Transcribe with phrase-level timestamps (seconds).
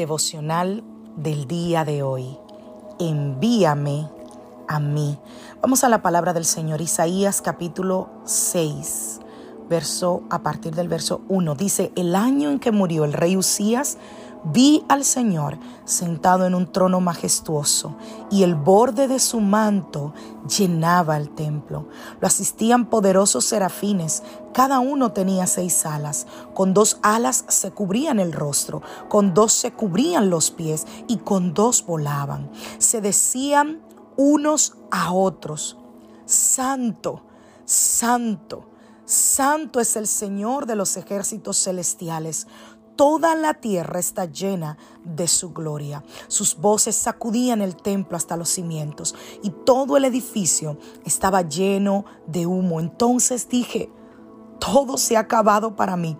[0.00, 0.82] Devocional
[1.16, 2.38] del día de hoy.
[2.98, 4.08] Envíame
[4.66, 5.18] a mí.
[5.60, 9.20] Vamos a la palabra del Señor, Isaías capítulo 6,
[9.68, 11.54] verso a partir del verso 1.
[11.54, 13.98] Dice, el año en que murió el rey Usías,
[14.44, 17.96] Vi al Señor sentado en un trono majestuoso
[18.30, 20.14] y el borde de su manto
[20.48, 21.88] llenaba el templo.
[22.20, 24.22] Lo asistían poderosos serafines,
[24.54, 29.72] cada uno tenía seis alas, con dos alas se cubrían el rostro, con dos se
[29.72, 32.50] cubrían los pies y con dos volaban.
[32.78, 33.82] Se decían
[34.16, 35.76] unos a otros,
[36.24, 37.22] Santo,
[37.66, 38.66] Santo.
[39.04, 42.46] Santo es el Señor de los ejércitos celestiales
[43.00, 46.04] toda la tierra está llena de su gloria.
[46.28, 50.76] Sus voces sacudían el templo hasta los cimientos y todo el edificio
[51.06, 52.78] estaba lleno de humo.
[52.78, 53.90] Entonces dije,
[54.58, 56.18] todo se ha acabado para mí.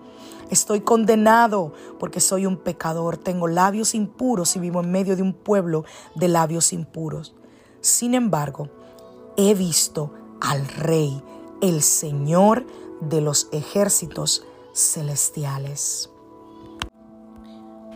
[0.49, 5.35] Estoy condenado porque soy un pecador, tengo labios impuros y vivo en medio de un
[5.35, 5.85] pueblo
[6.15, 7.35] de labios impuros.
[7.83, 8.71] Sin embargo,
[9.37, 11.23] he visto al Rey,
[11.61, 12.65] el Señor
[13.03, 16.09] de los ejércitos celestiales.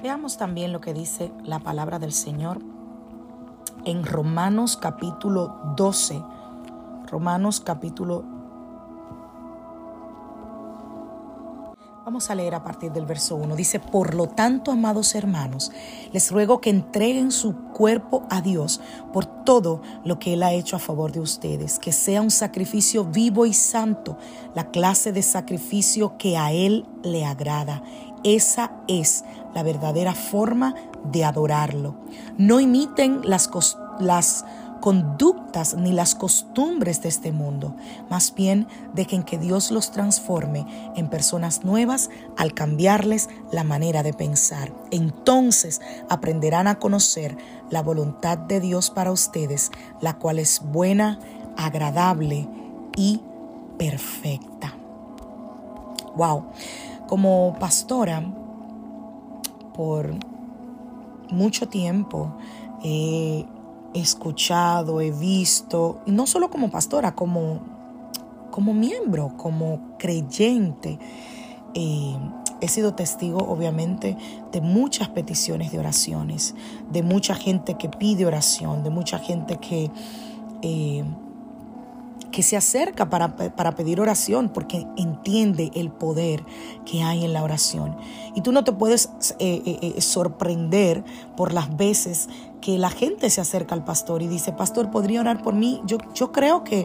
[0.04, 2.60] Veamos también lo que dice la palabra del Señor
[3.86, 6.22] en Romanos capítulo 12.
[7.06, 8.22] Romanos capítulo
[12.04, 13.56] Vamos a leer a partir del verso 1.
[13.56, 15.72] Dice, por lo tanto, amados hermanos,
[16.12, 20.76] les ruego que entreguen su cuerpo a Dios por todo lo que Él ha hecho
[20.76, 24.18] a favor de ustedes, que sea un sacrificio vivo y santo,
[24.54, 27.82] la clase de sacrificio que a Él le agrada.
[28.24, 29.24] Esa es
[29.54, 30.74] la verdadera forma
[31.04, 31.94] de adorarlo.
[32.38, 33.50] No imiten las,
[34.00, 34.44] las
[34.84, 37.74] conductas ni las costumbres de este mundo.
[38.10, 44.12] Más bien dejen que Dios los transforme en personas nuevas al cambiarles la manera de
[44.12, 44.72] pensar.
[44.90, 45.80] Entonces
[46.10, 47.36] aprenderán a conocer
[47.70, 49.70] la voluntad de Dios para ustedes,
[50.02, 51.18] la cual es buena,
[51.56, 52.46] agradable
[52.94, 53.22] y
[53.78, 54.74] perfecta.
[56.14, 56.44] Wow.
[57.06, 58.22] Como pastora,
[59.74, 60.14] por
[61.30, 62.34] mucho tiempo
[62.82, 63.46] he
[63.94, 67.60] escuchado, he visto, no solo como pastora, como,
[68.50, 70.98] como miembro, como creyente,
[71.74, 72.16] eh,
[72.60, 74.16] he sido testigo obviamente
[74.52, 76.54] de muchas peticiones de oraciones,
[76.90, 79.90] de mucha gente que pide oración, de mucha gente que...
[80.62, 81.04] Eh,
[82.34, 83.36] que se acerca para,
[83.76, 86.44] pedir oración porque entiende el poder
[86.84, 87.96] que hay en la oración.
[88.34, 91.04] Y tú no te puedes eh, eh, eh, sorprender
[91.36, 92.28] por las veces
[92.60, 95.80] que la gente se acerca al pastor y dice, pastor, ¿podría orar por mí?
[95.86, 96.82] Yo, yo creo que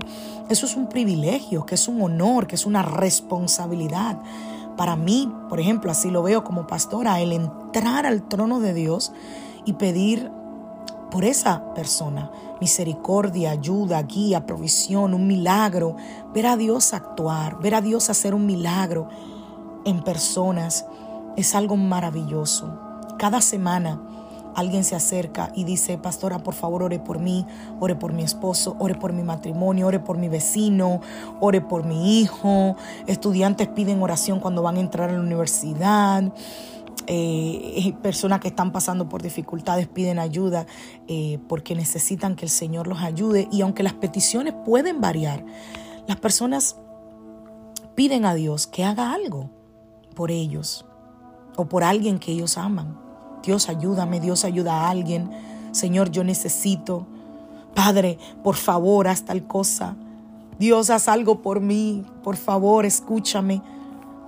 [0.49, 4.21] eso es un privilegio, que es un honor, que es una responsabilidad.
[4.77, 9.13] Para mí, por ejemplo, así lo veo como pastora, el entrar al trono de Dios
[9.65, 10.29] y pedir
[11.09, 12.31] por esa persona.
[12.61, 15.95] Misericordia, ayuda, guía, provisión, un milagro.
[16.33, 19.07] Ver a Dios actuar, ver a Dios hacer un milagro
[19.85, 20.85] en personas
[21.35, 22.77] es algo maravilloso.
[23.17, 24.01] Cada semana
[24.55, 27.45] alguien se acerca y dice, pastora, por favor, ore por mí,
[27.79, 31.01] ore por mi esposo, ore por mi matrimonio, ore por mi vecino,
[31.39, 32.75] ore por mi hijo.
[33.07, 36.23] Estudiantes piden oración cuando van a entrar a la universidad.
[37.11, 40.67] Eh, personas que están pasando por dificultades piden ayuda
[41.07, 45.43] eh, porque necesitan que el Señor los ayude y aunque las peticiones pueden variar,
[46.05, 46.77] las personas
[47.95, 49.49] piden a Dios que haga algo
[50.15, 50.85] por ellos
[51.57, 52.95] o por alguien que ellos aman.
[53.41, 55.31] Dios ayúdame, Dios ayuda a alguien.
[55.71, 57.07] Señor, yo necesito.
[57.73, 59.95] Padre, por favor, haz tal cosa.
[60.59, 62.05] Dios, haz algo por mí.
[62.21, 63.63] Por favor, escúchame.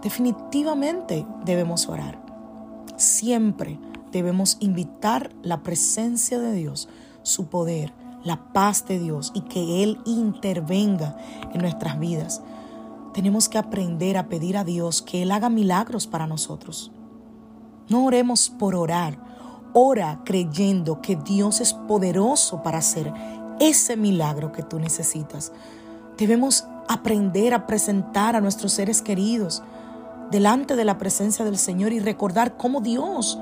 [0.02, 2.31] Definitivamente debemos orar.
[2.98, 3.80] Siempre
[4.12, 6.90] debemos invitar la presencia de Dios,
[7.24, 7.94] su poder,
[8.24, 11.18] la paz de Dios y que Él intervenga
[11.54, 12.42] en nuestras vidas.
[13.14, 16.92] Tenemos que aprender a pedir a Dios que Él haga milagros para nosotros.
[17.90, 19.20] No oremos por orar.
[19.74, 23.12] Ora creyendo que Dios es poderoso para hacer
[23.60, 25.52] ese milagro que tú necesitas.
[26.18, 29.64] Debemos aprender a presentar a nuestros seres queridos
[30.32, 33.38] delante de la presencia del Señor y recordar cómo Dios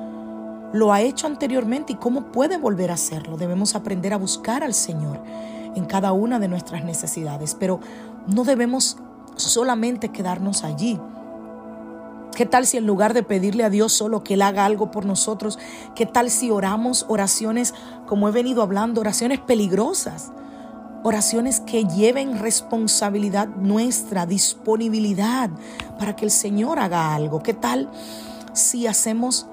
[0.74, 3.38] lo ha hecho anteriormente y cómo puede volver a hacerlo.
[3.38, 5.21] Debemos aprender a buscar al Señor
[5.75, 7.80] en cada una de nuestras necesidades, pero
[8.27, 8.97] no debemos
[9.36, 11.00] solamente quedarnos allí.
[12.36, 15.06] ¿Qué tal si en lugar de pedirle a Dios solo que Él haga algo por
[15.06, 15.59] nosotros,
[15.95, 17.74] qué tal si oramos oraciones,
[18.06, 20.31] como he venido hablando, oraciones peligrosas?
[21.01, 25.50] Oraciones que lleven responsabilidad nuestra, disponibilidad
[25.98, 27.42] para que el Señor haga algo.
[27.42, 27.90] ¿Qué tal
[28.51, 29.48] si hacemos,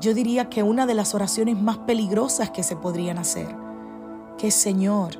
[0.00, 3.48] yo diría que una de las oraciones más peligrosas que se podrían hacer?
[4.38, 5.18] Que Señor,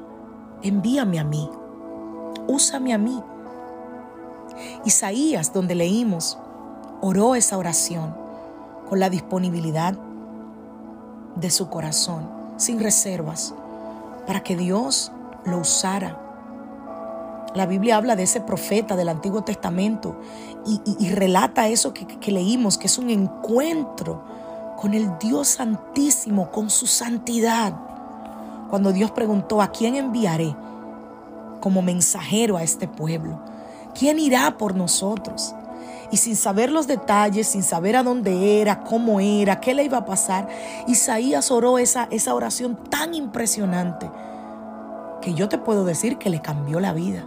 [0.63, 1.51] envíame a mí,
[2.47, 3.23] úsame a mí.
[4.87, 6.39] Isaías, donde leímos,
[7.03, 8.15] oró esa oración
[8.89, 9.95] con la disponibilidad
[11.37, 13.55] de su corazón, sin reservas,
[14.27, 15.13] para que Dios
[15.45, 16.21] lo usara.
[17.55, 20.17] La Biblia habla de ese profeta del Antiguo Testamento
[20.67, 24.25] y, relata eso que, que leímos, que es un encuentro
[24.77, 27.75] con el Dios Santísimo, con su santidad.
[28.71, 30.57] Cuando Dios preguntó, ¿a quién enviaré
[31.61, 33.41] como mensajero a este pueblo?
[33.97, 35.55] ¿Quién irá por nosotros?
[36.11, 39.99] Y sin saber los detalles, sin saber a dónde era, cómo era, qué le iba
[39.99, 40.49] a pasar,
[40.89, 44.11] Isaías oró esa, esa oración tan impresionante
[45.25, 47.25] que yo te puedo decir que le cambió la vida.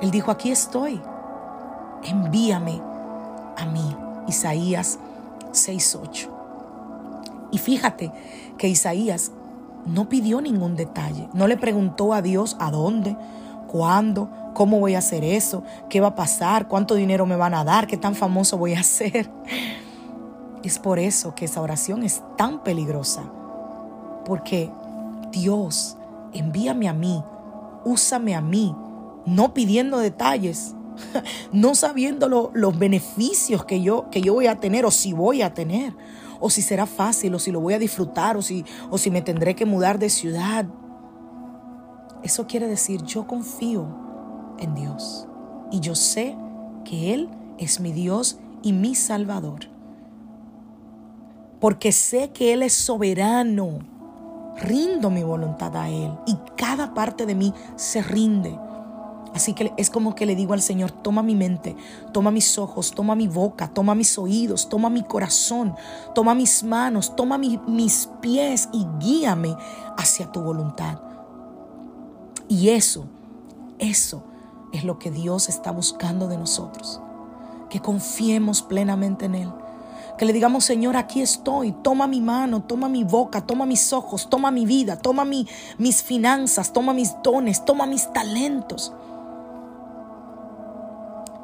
[0.00, 1.02] Él dijo, aquí estoy,
[2.04, 2.80] envíame
[3.56, 3.96] a mí.
[4.28, 5.00] Isaías
[5.50, 6.28] 6.8.
[7.50, 8.12] Y fíjate
[8.56, 9.32] que Isaías
[9.84, 13.16] no pidió ningún detalle, no le preguntó a Dios a dónde,
[13.66, 17.64] cuándo, cómo voy a hacer eso, qué va a pasar, cuánto dinero me van a
[17.64, 19.28] dar, qué tan famoso voy a ser.
[20.62, 23.24] Es por eso que esa oración es tan peligrosa,
[24.24, 24.70] porque
[25.32, 25.96] Dios,
[26.32, 27.24] envíame a mí
[27.84, 28.74] úsame a mí,
[29.26, 30.74] no pidiendo detalles,
[31.52, 35.54] no sabiendo los beneficios que yo, que yo voy a tener o si voy a
[35.54, 35.94] tener,
[36.40, 39.22] o si será fácil, o si lo voy a disfrutar, o si, o si me
[39.22, 40.66] tendré que mudar de ciudad.
[42.22, 43.86] Eso quiere decir, yo confío
[44.58, 45.26] en Dios
[45.70, 46.36] y yo sé
[46.84, 47.28] que Él
[47.58, 49.68] es mi Dios y mi Salvador.
[51.60, 53.80] Porque sé que Él es soberano
[54.60, 58.58] rindo mi voluntad a Él y cada parte de mí se rinde.
[59.34, 61.76] Así que es como que le digo al Señor, toma mi mente,
[62.12, 65.76] toma mis ojos, toma mi boca, toma mis oídos, toma mi corazón,
[66.14, 69.56] toma mis manos, toma mis pies y guíame
[69.96, 71.00] hacia tu voluntad.
[72.48, 73.04] Y eso,
[73.78, 74.24] eso
[74.72, 77.00] es lo que Dios está buscando de nosotros,
[77.68, 79.52] que confiemos plenamente en Él
[80.20, 84.28] que le digamos, Señor, aquí estoy, toma mi mano, toma mi boca, toma mis ojos,
[84.28, 85.48] toma mi vida, toma mi,
[85.78, 88.92] mis finanzas, toma mis dones, toma mis talentos.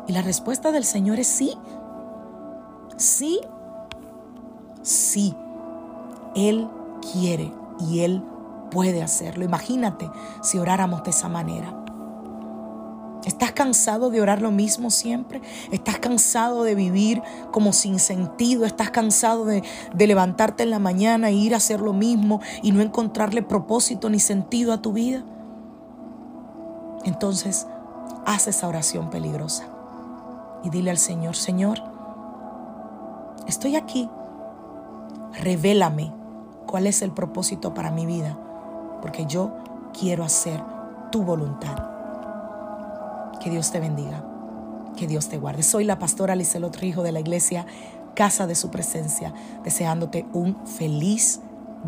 [0.06, 1.56] Y la respuesta del Señor es sí.
[2.99, 3.40] Sí,
[4.83, 5.35] sí.
[6.35, 6.68] Él
[7.14, 8.23] quiere y Él
[8.71, 9.47] puede hacerlo.
[9.47, 10.11] Imagínate
[10.42, 11.86] si oráramos de esa manera.
[13.26, 15.42] ¿Estás cansado de orar lo mismo siempre?
[15.73, 18.64] ¿Estás cansado de vivir como sin sentido?
[18.64, 19.64] ¿Estás cansado de,
[19.99, 24.21] levantarte en la mañana e ir a hacer lo mismo y no encontrarle propósito ni
[24.21, 25.25] sentido a tu vida?
[27.02, 27.66] Entonces,
[28.25, 29.64] haz esa oración peligrosa
[30.62, 31.83] y dile al Señor, Señor,
[33.49, 34.09] estoy aquí,
[35.42, 36.12] revélame
[36.64, 38.38] cuál es el propósito para mi vida,
[39.02, 39.50] porque yo
[39.92, 40.62] quiero hacer
[41.11, 41.96] tu voluntad.
[43.40, 44.25] Que Dios te bendiga.
[44.97, 45.62] Que Dios te guarde.
[45.62, 47.66] Soy la pastora Lizelot Hijo de la iglesia
[48.14, 51.40] Casa de Su Presencia, deseándote un feliz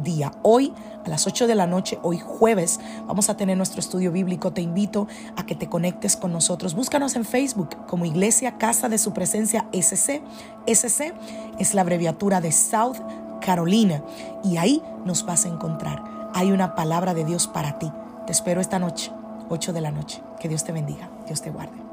[0.02, 0.33] día.
[0.43, 0.73] Hoy
[1.05, 4.52] a las 8 de la noche, hoy jueves, vamos a tener nuestro estudio bíblico.
[4.52, 6.75] Te invito a que te conectes con nosotros.
[6.75, 10.23] Búscanos en Facebook como Iglesia Casa de Su Presencia SC.
[10.67, 11.14] SC
[11.59, 12.99] es la abreviatura de South
[13.40, 14.02] Carolina
[14.45, 16.05] y ahí nos vas a encontrar.
[16.35, 17.90] Hay una palabra de Dios para ti.
[18.26, 19.11] Te espero esta noche.
[19.49, 20.23] 8 de la noche.
[20.38, 21.88] Que Dios te bendiga, Dios te guarde.